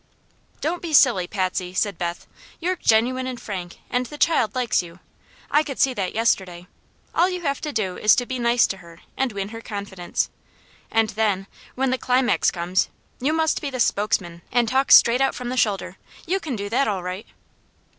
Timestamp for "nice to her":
8.39-9.01